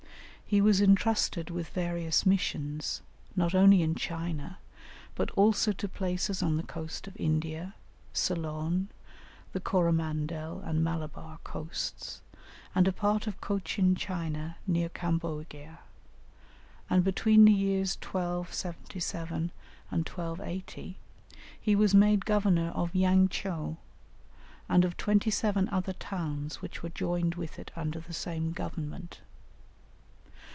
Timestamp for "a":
12.85-12.91